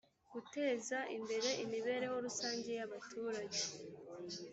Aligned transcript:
guteza 0.33 0.97
imbere 1.17 1.49
imibereho 1.63 2.15
rusange 2.25 2.69
y’ 2.77 2.81
abaturage 2.87 3.61